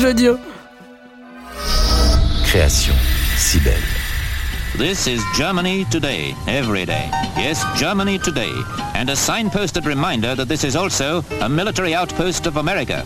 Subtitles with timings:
[0.00, 0.38] Binge
[2.46, 2.94] Création
[3.36, 3.76] si belle.
[4.78, 7.10] This is Germany today, every day.
[7.36, 8.50] Yes, Germany today.
[8.94, 13.04] And a signposted reminder that this is also a military outpost of America.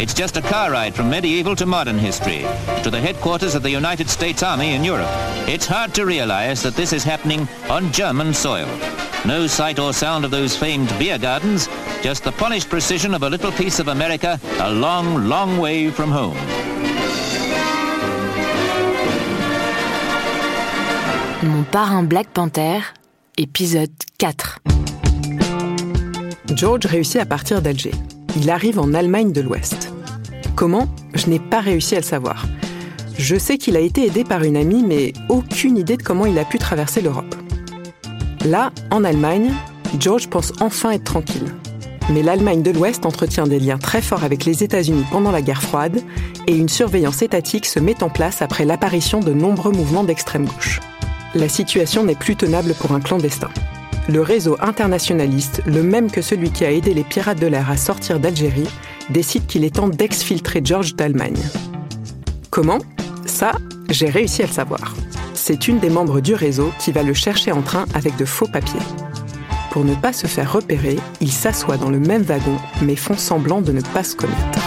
[0.00, 2.44] It's just a car ride from medieval to modern history,
[2.82, 5.10] to the headquarters of the United States Army in Europe.
[5.46, 8.66] It's hard to realize that this is happening on German soil.
[9.24, 11.68] No sight or sound of those famed beer gardens,
[12.02, 16.10] just the polished precision of a little piece of America a long, long way from
[16.10, 16.36] home.
[21.42, 22.80] Mon parrain Black Panther,
[23.36, 24.58] épisode 4.
[26.54, 27.92] George réussit à partir d'Alger.
[28.36, 29.92] Il arrive en Allemagne de l'Ouest.
[30.56, 30.88] Comment?
[31.14, 32.44] Je n'ai pas réussi à le savoir.
[33.16, 36.38] Je sais qu'il a été aidé par une amie, mais aucune idée de comment il
[36.38, 37.34] a pu traverser l'Europe.
[38.44, 39.52] Là, en Allemagne,
[39.98, 41.52] George pense enfin être tranquille.
[42.10, 45.62] Mais l'Allemagne de l'Ouest entretient des liens très forts avec les États-Unis pendant la guerre
[45.62, 46.00] froide
[46.46, 50.80] et une surveillance étatique se met en place après l'apparition de nombreux mouvements d'extrême gauche.
[51.34, 53.50] La situation n'est plus tenable pour un clandestin.
[54.08, 57.76] Le réseau internationaliste, le même que celui qui a aidé les pirates de l'air à
[57.76, 58.68] sortir d'Algérie,
[59.10, 61.42] décide qu'il est temps d'exfiltrer George d'Allemagne.
[62.48, 62.78] Comment?
[63.26, 63.52] Ça,
[63.90, 64.94] j'ai réussi à le savoir.
[65.34, 68.48] C'est une des membres du réseau qui va le chercher en train avec de faux
[68.50, 68.80] papiers.
[69.70, 73.60] Pour ne pas se faire repérer, ils s'assoient dans le même wagon, mais font semblant
[73.60, 74.58] de ne pas se connaître.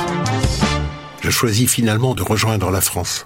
[1.21, 3.25] Je choisis finalement de rejoindre la France.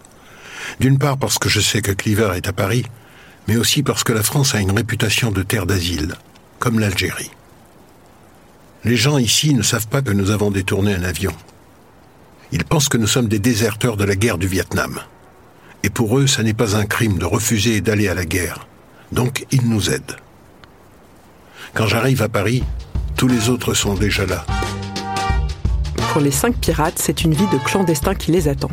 [0.80, 2.86] D'une part parce que je sais que Cleaver est à Paris,
[3.48, 6.16] mais aussi parce que la France a une réputation de terre d'asile,
[6.60, 7.32] comme l'Algérie.
[8.84, 11.34] Les gens ici ne savent pas que nous avons détourné un avion.
[12.52, 15.00] Ils pensent que nous sommes des déserteurs de la guerre du Vietnam.
[15.84, 18.68] Et pour eux, ça n'est pas un crime de refuser d'aller à la guerre.
[19.12, 20.18] Donc, ils nous aident.
[21.76, 22.64] Quand j'arrive à Paris,
[23.18, 24.46] tous les autres sont déjà là.
[26.14, 28.70] Pour les cinq pirates, c'est une vie de clandestin qui les attend.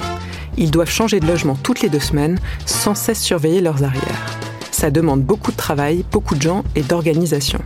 [0.57, 4.39] Ils doivent changer de logement toutes les deux semaines, sans cesse surveiller leurs arrières.
[4.71, 7.59] Ça demande beaucoup de travail, beaucoup de gens et d'organisation.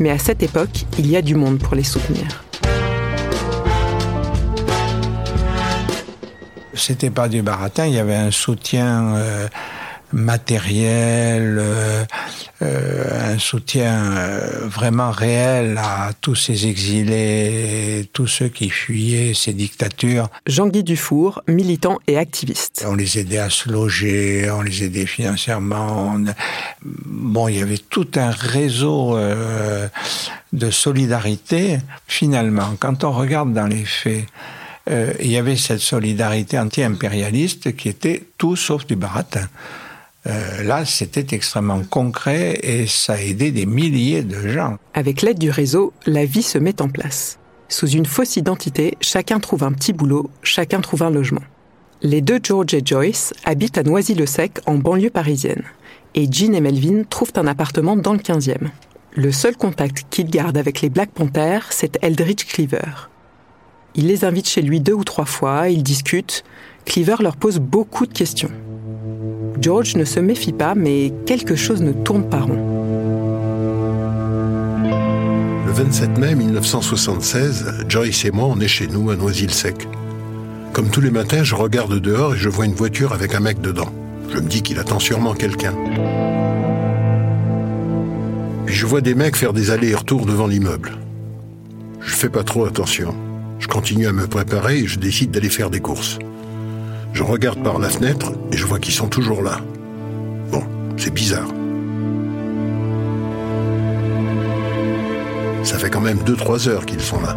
[0.00, 2.44] Mais à cette époque, il y a du monde pour les soutenir.
[6.74, 9.46] C'était pas du baratin, il y avait un soutien euh,
[10.12, 12.04] matériel, euh,
[12.64, 20.28] un soutien euh, vraiment réel à tous ces exilés, tous ceux qui fuyaient ces dictatures.
[20.46, 22.84] Jean-Guy Dufour, militant et activiste.
[22.86, 26.14] On les aidait à se loger, on les aidait financièrement.
[26.16, 26.24] on-
[26.84, 29.88] Bon, il y avait tout un réseau euh,
[30.52, 31.78] de solidarité.
[32.06, 34.24] Finalement, quand on regarde dans les faits,
[34.90, 39.48] euh, il y avait cette solidarité anti-impérialiste qui était tout sauf du baratin.
[40.26, 44.76] Euh, là, c'était extrêmement concret et ça a aidé des milliers de gens.
[44.94, 47.38] Avec l'aide du réseau, la vie se met en place.
[47.68, 51.42] Sous une fausse identité, chacun trouve un petit boulot, chacun trouve un logement.
[52.02, 55.62] Les deux George et Joyce habitent à Noisy-le-Sec, en banlieue parisienne.
[56.14, 58.68] Et Jean et Melvin trouvent un appartement dans le 15e.
[59.14, 63.08] Le seul contact qu'ils gardent avec les Black Panthers, c'est Eldridge Cleaver.
[63.94, 66.44] Il les invite chez lui deux ou trois fois, ils discutent.
[66.84, 68.50] Cleaver leur pose beaucoup de questions.
[69.60, 72.58] George ne se méfie pas, mais quelque chose ne tourne pas rond.
[75.66, 79.88] Le 27 mai 1976, Joyce et moi, on est chez nous à Noisy-le-Sec.
[80.72, 83.60] Comme tous les matins, je regarde dehors et je vois une voiture avec un mec
[83.60, 83.88] dedans.
[84.30, 85.74] Je me dis qu'il attend sûrement quelqu'un.
[88.66, 90.92] Puis je vois des mecs faire des allers et retours devant l'immeuble.
[92.00, 93.14] Je fais pas trop attention.
[93.58, 96.18] Je continue à me préparer et je décide d'aller faire des courses.
[97.12, 99.60] Je regarde par la fenêtre et je vois qu'ils sont toujours là.
[100.50, 100.62] Bon,
[100.96, 101.48] c'est bizarre.
[105.62, 107.36] Ça fait quand même 2-3 heures qu'ils sont là.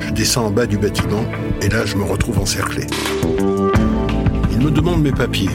[0.00, 1.24] Je descends en bas du bâtiment
[1.62, 2.86] et là je me retrouve encerclé.
[4.52, 5.50] Ils me demandent mes papiers.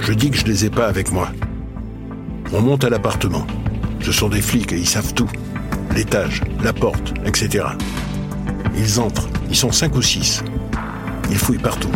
[0.00, 1.28] Je dis que je les ai pas avec moi.
[2.52, 3.46] On monte à l'appartement.
[4.00, 5.28] Ce sont des flics et ils savent tout.
[5.94, 7.64] L'étage, la porte, etc.
[8.76, 9.28] Ils entrent.
[9.50, 10.42] Ils sont cinq ou six.
[11.30, 11.92] Ils fouillent partout.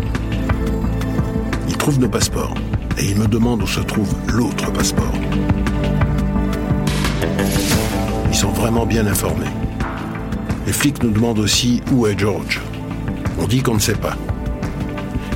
[1.68, 2.54] Ils trouvent nos passeports.
[2.98, 5.12] Et ils me demandent où se trouve l'autre passeport.
[8.62, 9.50] vraiment bien informés.
[10.66, 12.60] Les flics nous demandent aussi où est George.
[13.40, 14.16] On dit qu'on ne sait pas.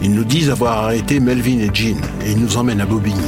[0.01, 3.19] Ils nous disent avoir arrêté Melvin et Jean et ils nous emmènent à Bobigny.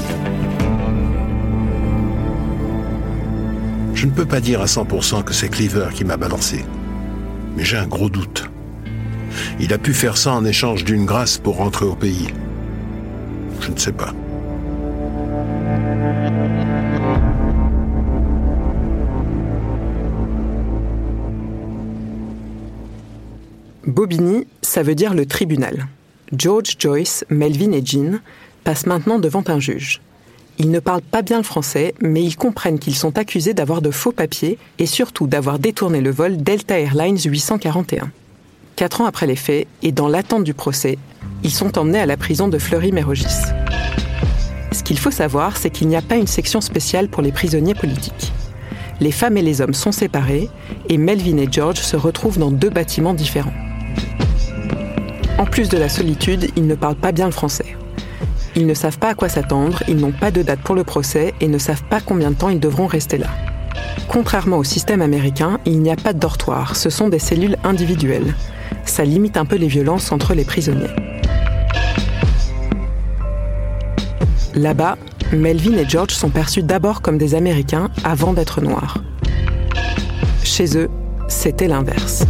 [3.92, 6.64] Je ne peux pas dire à 100% que c'est Cleaver qui m'a balancé,
[7.56, 8.48] mais j'ai un gros doute.
[9.60, 12.28] Il a pu faire ça en échange d'une grâce pour rentrer au pays.
[13.60, 14.12] Je ne sais pas.
[23.86, 25.88] Bobigny, ça veut dire le tribunal.
[26.36, 28.20] George, Joyce, Melvin et Jean
[28.62, 30.00] passent maintenant devant un juge.
[30.58, 33.90] Ils ne parlent pas bien le français, mais ils comprennent qu'ils sont accusés d'avoir de
[33.90, 38.10] faux papiers et surtout d'avoir détourné le vol Delta Airlines 841.
[38.78, 40.98] Quatre ans après les faits, et dans l'attente du procès,
[41.42, 43.26] ils sont emmenés à la prison de Fleury-Mérogis.
[44.70, 47.74] Ce qu'il faut savoir, c'est qu'il n'y a pas une section spéciale pour les prisonniers
[47.74, 48.32] politiques.
[49.00, 50.48] Les femmes et les hommes sont séparés,
[50.88, 53.52] et Melvin et George se retrouvent dans deux bâtiments différents.
[55.38, 57.76] En plus de la solitude, ils ne parlent pas bien le français.
[58.54, 61.34] Ils ne savent pas à quoi s'attendre, ils n'ont pas de date pour le procès
[61.40, 63.30] et ne savent pas combien de temps ils devront rester là.
[64.08, 68.34] Contrairement au système américain, il n'y a pas de dortoir, ce sont des cellules individuelles.
[68.84, 70.94] Ça limite un peu les violences entre les prisonniers.
[74.54, 74.96] Là-bas,
[75.32, 78.98] Melvin et George sont perçus d'abord comme des Américains avant d'être noirs.
[80.42, 80.88] Chez eux,
[81.28, 82.24] c'était l'inverse.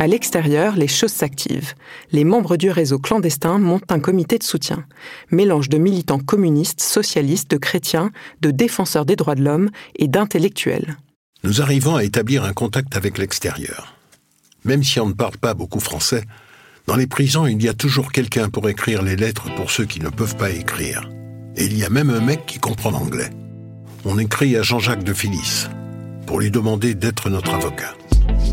[0.00, 1.74] À l'extérieur, les choses s'activent.
[2.10, 4.86] Les membres du réseau clandestin montent un comité de soutien.
[5.30, 8.10] Mélange de militants communistes, socialistes, de chrétiens,
[8.40, 10.96] de défenseurs des droits de l'homme et d'intellectuels.
[11.44, 13.94] Nous arrivons à établir un contact avec l'extérieur.
[14.64, 16.24] Même si on ne parle pas beaucoup français,
[16.86, 20.00] dans les prisons, il y a toujours quelqu'un pour écrire les lettres pour ceux qui
[20.00, 21.10] ne peuvent pas écrire.
[21.56, 23.28] Et il y a même un mec qui comprend l'anglais.
[24.06, 25.66] On écrit à Jean-Jacques de Phyllis
[26.26, 27.94] pour lui demander d'être notre avocat.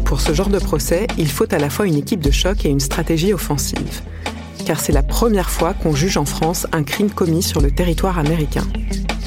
[0.07, 2.69] Pour ce genre de procès, il faut à la fois une équipe de choc et
[2.69, 4.01] une stratégie offensive.
[4.65, 8.17] Car c'est la première fois qu'on juge en France un crime commis sur le territoire
[8.17, 8.63] américain.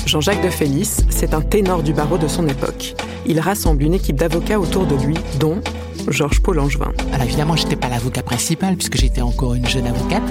[0.07, 2.95] Jean-Jacques de Félix, c'est un ténor du barreau de son époque.
[3.27, 5.61] Il rassemble une équipe d'avocats autour de lui, dont
[6.09, 6.93] Georges Paul Angevin.
[7.13, 10.23] Alors évidemment, j'étais pas l'avocat principal puisque j'étais encore une jeune avocate,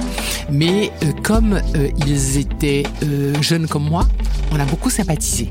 [0.50, 4.08] mais euh, comme euh, ils étaient euh, jeunes comme moi,
[4.52, 5.48] on a beaucoup sympathisé.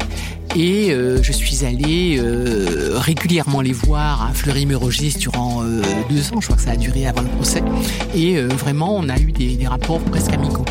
[0.61, 0.91] Et
[1.23, 2.21] je suis allée
[2.95, 5.63] régulièrement les voir à Fleury-Mérogis durant
[6.11, 7.63] deux ans, je crois que ça a duré avant le procès.
[8.15, 10.65] Et vraiment, on a eu des, rapports presque amicaux.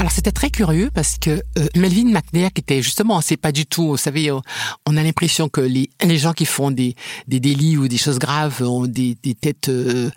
[0.00, 3.66] Alors c'était très curieux parce que euh, Melvin McNair, qui était justement, c'est pas du
[3.66, 4.40] tout, vous savez, euh,
[4.86, 6.94] on a l'impression que les, gens qui font des,
[7.28, 10.10] délits ou des choses graves ont des, têtes euh,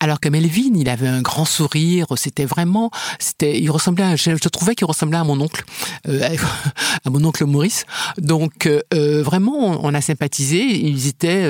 [0.00, 4.48] alors que Melvin, il avait un grand sourire, c'était vraiment, c'était, il ressemblait, à, je,
[4.48, 5.64] trouvais qu'il ressemblait à mon oncle,
[6.08, 7.84] à mon oncle Maurice.
[8.18, 11.48] Donc vraiment, on, a sympathisé, ils étaient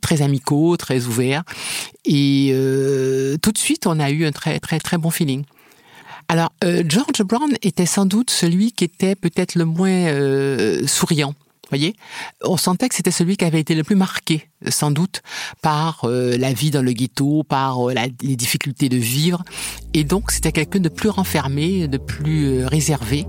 [0.00, 1.44] très amicaux, très ouverts,
[2.04, 2.52] et
[3.42, 5.44] tout de suite, on a eu un très très très bon feeling.
[6.32, 11.34] Alors, euh, George Brown était sans doute celui qui était peut-être le moins euh, souriant.
[11.72, 11.94] Voyez,
[12.44, 15.22] on sentait que c'était celui qui avait été le plus marqué, sans doute,
[15.62, 19.42] par euh, la vie dans le ghetto, par les difficultés de vivre,
[19.94, 23.24] et donc c'était quelqu'un de plus renfermé, de plus réservé.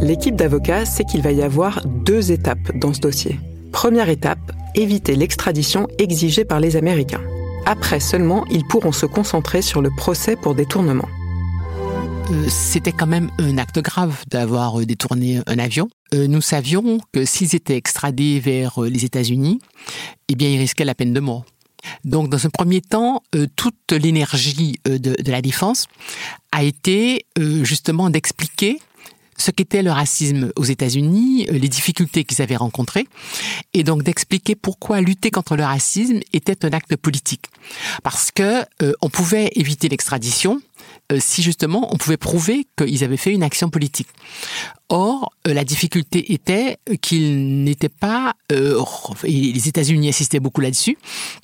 [0.00, 3.40] L'équipe d'avocats sait qu'il va y avoir deux étapes dans ce dossier.
[3.72, 7.22] Première étape, éviter l'extradition exigée par les Américains.
[7.64, 11.08] Après seulement, ils pourront se concentrer sur le procès pour détournement.
[12.28, 15.88] Euh, c'était quand même un acte grave d'avoir euh, détourné un avion.
[16.12, 19.60] Euh, nous savions que s'ils étaient extradés vers les États-Unis,
[20.28, 21.44] eh bien, ils risquaient la peine de mort.
[22.04, 23.22] Donc, dans un premier temps,
[23.54, 25.86] toute l'énergie de, la défense
[26.50, 27.26] a été
[27.62, 28.80] justement d'expliquer
[29.36, 33.06] ce qu'était le racisme aux États-Unis, les difficultés qu'ils avaient rencontrées,
[33.74, 37.46] et donc d'expliquer pourquoi lutter contre le racisme était un acte politique.
[38.02, 40.60] Parce que euh, on pouvait éviter l'extradition
[41.18, 44.08] si justement on pouvait prouver qu'ils avaient fait une action politique.
[44.88, 48.80] Or, euh, la difficulté était qu'ils n'étaient pas, euh,
[49.24, 50.96] les États-Unis insistaient beaucoup là-dessus,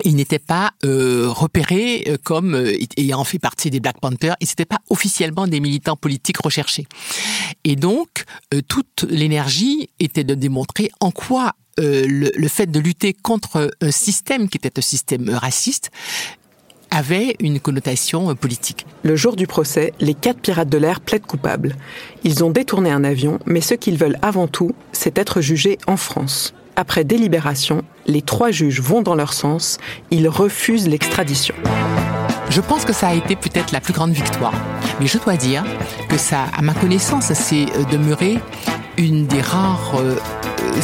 [0.05, 2.55] ils n'étaient pas repérés comme
[2.97, 6.87] ayant fait partie des Black Panthers, ils n'étaient pas officiellement des militants politiques recherchés.
[7.65, 8.25] Et donc,
[8.69, 14.59] toute l'énergie était de démontrer en quoi le, fait de lutter contre un système qui
[14.59, 15.91] était un système raciste
[16.93, 18.87] avait une connotation euh, politique.
[19.03, 21.75] Le jour du procès, les quatre pirates de l'air plaident coupables.
[22.23, 25.97] Ils ont détourné un avion, mais ce qu'ils veulent avant tout, c'est être jugés en
[25.97, 26.55] France.
[26.77, 29.79] Après délibération, les trois juges vont dans leur sens,
[30.11, 31.55] ils refusent l'extradition.
[32.51, 34.55] Je pense que ça a été peut-être la plus grande victoire.
[35.01, 35.65] Mais je dois dire
[36.09, 38.39] que ça, à ma connaissance, s'est euh, demeuré
[38.99, 40.17] une des rares euh,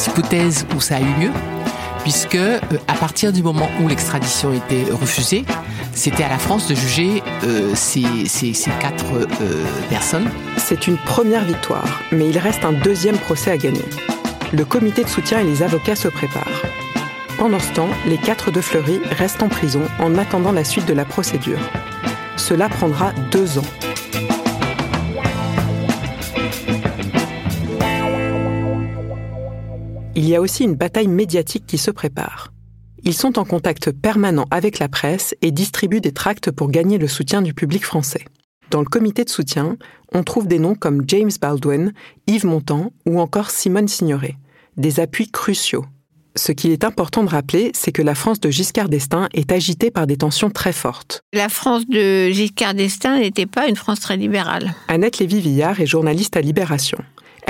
[0.06, 1.30] hypothèses où ça a eu lieu,
[2.02, 5.44] puisque euh, à partir du moment où l'extradition était refusée,
[5.98, 8.04] c'était à la France de juger euh, ces,
[8.80, 10.30] quatre euh, personnes.
[10.56, 13.84] C'est une première victoire, mais il reste un deuxième procès à gagner.
[14.52, 16.62] Le comité de soutien et les avocats se préparent.
[17.36, 20.94] Pendant ce temps, les quatre de Fleury restent en prison en attendant la suite de
[20.94, 21.58] la procédure.
[22.36, 23.62] Cela prendra deux ans.
[30.14, 32.52] Il y a aussi une bataille médiatique qui se prépare.
[33.04, 37.08] Ils sont en contact permanent avec la presse et distribuent des tracts pour gagner le
[37.08, 38.24] soutien du public français.
[38.70, 39.76] Dans le comité de soutien,
[40.12, 41.92] on trouve des noms comme James Baldwin,
[42.26, 44.36] Yves Montand ou encore Simone Signoret,
[44.76, 45.86] des appuis cruciaux.
[46.36, 49.90] Ce qu'il est important de rappeler, c'est que la France de Giscard d'Estaing est agitée
[49.90, 51.20] par des tensions très fortes.
[51.32, 54.74] La France de Giscard d'Estaing n'était pas une France très libérale.
[54.86, 56.98] Annette Lévy-Villard est journaliste à Libération.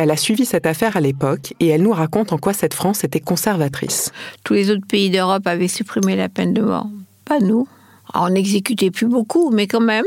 [0.01, 3.03] Elle a suivi cette affaire à l'époque et elle nous raconte en quoi cette France
[3.03, 4.13] était conservatrice.
[4.45, 6.87] Tous les autres pays d'Europe avaient supprimé la peine de mort.
[7.25, 7.67] Pas nous.
[8.15, 10.05] Alors, on n'exécutait plus beaucoup, mais quand même.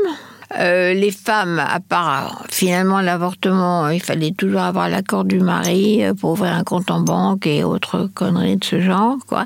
[0.58, 6.32] Euh, les femmes, à part finalement l'avortement, il fallait toujours avoir l'accord du mari pour
[6.32, 9.16] ouvrir un compte en banque et autres conneries de ce genre.
[9.26, 9.44] Quoi.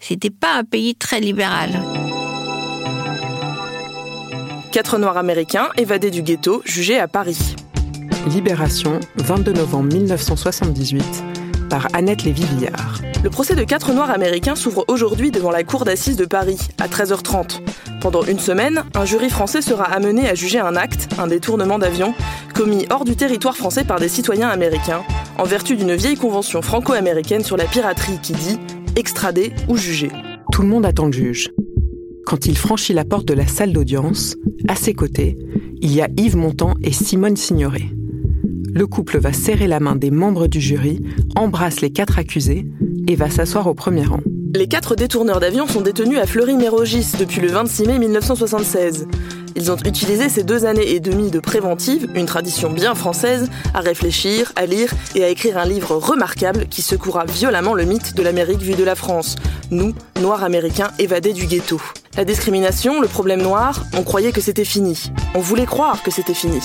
[0.00, 1.70] C'était pas un pays très libéral.
[4.72, 7.56] Quatre Noirs américains évadés du ghetto, jugés à Paris.
[8.26, 11.02] Libération, 22 novembre 1978,
[11.68, 13.00] par Annette Lévy-Villard.
[13.24, 16.86] Le procès de quatre Noirs américains s'ouvre aujourd'hui devant la cour d'assises de Paris, à
[16.86, 17.60] 13h30.
[18.00, 22.14] Pendant une semaine, un jury français sera amené à juger un acte, un détournement d'avion,
[22.54, 25.02] commis hors du territoire français par des citoyens américains,
[25.38, 28.58] en vertu d'une vieille convention franco-américaine sur la piraterie qui dit
[28.94, 30.10] extrader ou juger.
[30.52, 31.50] Tout le monde attend le juge.
[32.24, 34.36] Quand il franchit la porte de la salle d'audience,
[34.68, 35.36] à ses côtés,
[35.80, 37.90] il y a Yves Montand et Simone Signoret
[38.74, 41.00] le couple va serrer la main des membres du jury,
[41.36, 42.66] embrasse les quatre accusés
[43.06, 44.20] et va s'asseoir au premier rang.
[44.54, 49.06] Les quatre détourneurs d'avions sont détenus à Fleury-Mérogis depuis le 26 mai 1976.
[49.54, 53.80] Ils ont utilisé ces deux années et demie de préventive, une tradition bien française, à
[53.80, 58.22] réfléchir, à lire et à écrire un livre remarquable qui secoura violemment le mythe de
[58.22, 59.36] l'Amérique vue de la France.
[59.70, 61.80] Nous, Noirs américains évadés du ghetto.
[62.16, 65.12] La discrimination, le problème noir, on croyait que c'était fini.
[65.34, 66.60] On voulait croire que c'était fini.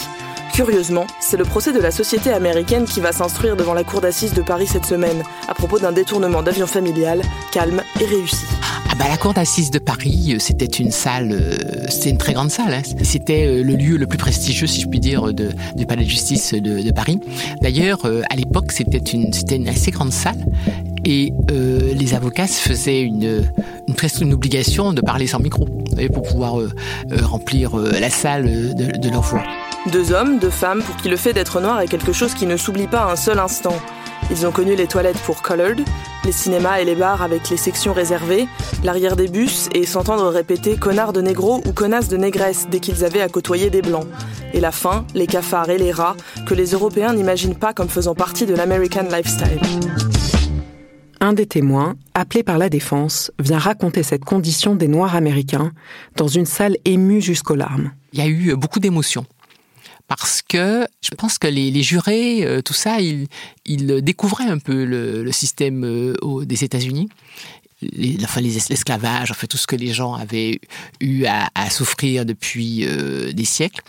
[0.54, 4.34] Curieusement, c'est le procès de la société américaine qui va s'instruire devant la cour d'assises
[4.34, 8.46] de Paris cette semaine, à propos d'un détournement d'avion familial, calme et réussi.
[8.90, 11.58] Ah bah la cour d'assises de Paris, euh, c'était une salle, euh,
[11.90, 12.74] c'était une très grande salle.
[12.74, 12.82] Hein.
[13.04, 16.54] C'était euh, le lieu le plus prestigieux, si je puis dire, du palais de justice
[16.54, 17.20] de, Paris.
[17.62, 20.38] D'ailleurs, à l'époque, c'était une, assez grande salle.
[21.06, 23.44] Et les avocats se faisaient une,
[23.96, 25.66] presque obligation de parler sans micro
[26.14, 26.60] pour pouvoir
[27.24, 29.44] remplir la salle de, de leur voix.
[29.92, 32.58] Deux hommes, deux femmes, pour qui le fait d'être noir est quelque chose qui ne
[32.58, 33.76] s'oublie pas un seul instant.
[34.30, 35.80] Ils ont connu les toilettes pour Colored,
[36.26, 38.48] les cinémas et les bars avec les sections réservées,
[38.84, 43.06] l'arrière des bus et s'entendre répéter connard de négro ou connasse de négresse dès qu'ils
[43.06, 44.08] avaient à côtoyer des blancs.
[44.54, 48.16] Et la faim, les cafards et les rats que les Européens n'imaginent pas comme faisant
[48.16, 49.62] partie de l'American lifestyle.
[51.22, 55.72] Un des témoins, appelé par la défense, vient raconter cette condition des Noirs américains
[56.18, 57.92] dans une salle émue jusqu'aux larmes.
[58.12, 59.26] Il y a eu beaucoup d'émotions
[60.08, 63.28] parce que je pense que les, les jurés, euh, tout ça, ils,
[63.66, 67.10] ils, découvraient un peu le, le système euh, des États-Unis.
[67.82, 70.60] Les, enfin, l'esclavage, enfin, tout ce que les gens avaient
[71.00, 73.82] eu à, à souffrir depuis euh, des siècles.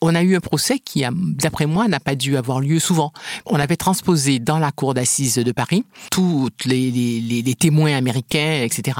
[0.00, 3.12] On a eu un procès qui, d'après moi, n'a pas dû avoir lieu souvent.
[3.46, 8.62] On avait transposé dans la cour d'assises de Paris tous les, les, les, témoins américains,
[8.64, 8.98] etc.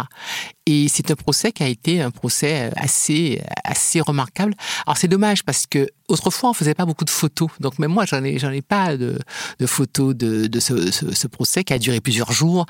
[0.70, 4.54] Et c'est un procès qui a été un procès assez, assez remarquable.
[4.86, 7.48] Alors c'est dommage parce que autrefois on faisait pas beaucoup de photos.
[7.58, 9.18] Donc même moi j'en ai, j'en ai pas de,
[9.64, 12.66] photos de, ce, procès qui a duré plusieurs jours.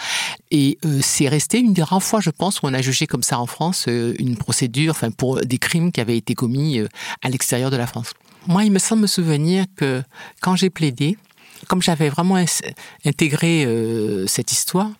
[0.52, 3.24] Et euh, c'est resté une des rares fois, je pense, où on a jugé comme
[3.24, 6.86] ça en France euh, une procédure, enfin pour des crimes qui avaient été commis euh,
[7.22, 8.12] à l'extérieur de la France.
[8.46, 10.04] Moi, il me semble me souvenir que
[10.40, 11.18] quand j'ai plaidé,
[11.66, 12.36] comme j'avais vraiment
[13.04, 14.90] intégré euh, cette histoire,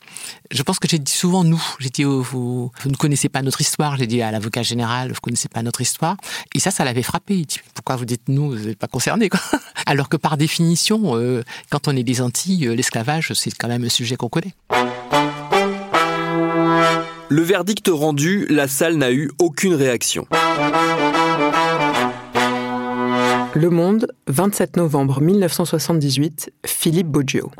[0.50, 1.62] je pense que j'ai dit souvent nous.
[1.79, 3.97] J'ai dit oh, vous, ne connaissez pas notre histoire.
[3.97, 6.17] J'ai dit à l'avocat général vous ne connaissez pas notre histoire.
[6.55, 7.35] Et ça, ça l'avait frappé.
[7.35, 9.31] Il dit pourquoi vous dites nous Vous n'êtes pas concernés.
[9.87, 13.85] Alors que par définition, euh, quand on est des Antilles, euh, l'esclavage c'est quand même
[13.85, 14.55] un sujet qu'on connaît.
[17.31, 20.27] Le verdict rendu, la salle n'a eu aucune réaction.
[23.61, 27.50] Le Monde, 27 novembre 1978, Philippe Boggio.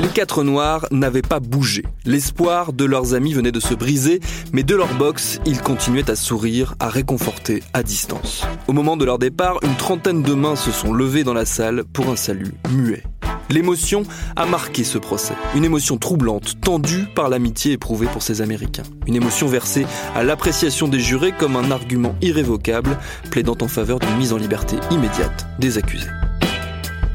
[0.00, 1.84] Les quatre noirs n'avaient pas bougé.
[2.06, 4.20] L'espoir de leurs amis venait de se briser,
[4.54, 8.46] mais de leur box, ils continuaient à sourire, à réconforter à distance.
[8.66, 11.84] Au moment de leur départ, une trentaine de mains se sont levées dans la salle
[11.84, 13.02] pour un salut muet.
[13.50, 14.04] L'émotion
[14.36, 15.34] a marqué ce procès.
[15.56, 18.84] Une émotion troublante, tendue par l'amitié éprouvée pour ces Américains.
[19.08, 22.96] Une émotion versée à l'appréciation des jurés comme un argument irrévocable,
[23.30, 26.06] plaidant en faveur d'une mise en liberté immédiate des accusés.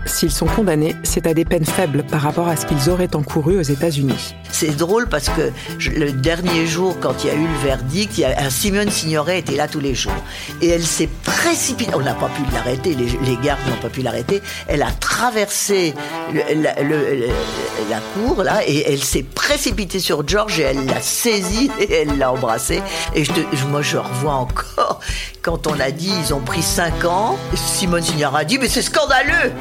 [0.05, 3.57] S'ils sont condamnés, c'est à des peines faibles par rapport à ce qu'ils auraient encouru
[3.57, 4.35] aux États-Unis.
[4.51, 5.51] C'est drôle parce que
[5.89, 9.39] le dernier jour, quand il y a eu le verdict, il y a, Simone Signoret
[9.39, 10.13] était là tous les jours.
[10.61, 11.91] Et elle s'est précipitée.
[11.95, 14.41] On n'a pas pu l'arrêter, les, gardes n'ont pas pu l'arrêter.
[14.67, 15.93] Elle a traversé
[16.33, 22.17] la, cour, là, et elle s'est précipitée sur George et elle l'a saisi et elle
[22.17, 22.81] l'a embrassé.
[23.15, 23.23] Et
[23.69, 24.99] moi, je revois encore
[25.41, 27.37] quand on a dit ils ont pris 5 ans.
[27.55, 29.51] Simone Signoret a dit mais c'est scandaleux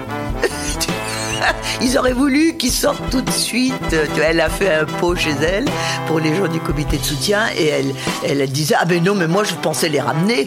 [1.82, 3.96] Ils auraient voulu qu'ils sortent tout de suite.
[4.22, 5.66] Elle a fait un pot chez elle
[6.06, 7.94] pour les gens du comité de soutien et elle,
[8.26, 10.46] elle disait Ah ben non, mais moi je pensais les ramener.